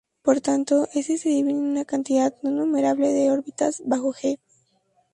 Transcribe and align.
Por 0.23 0.41
tanto, 0.41 0.87
"S" 0.95 1.15
se 1.19 1.29
divide 1.29 1.51
en 1.51 1.57
una 1.57 1.85
cantidad 1.85 2.35
no 2.41 2.49
numerable 2.49 3.09
de 3.09 3.29
órbitas 3.29 3.83
bajo 3.85 4.11
"G". 4.13 4.39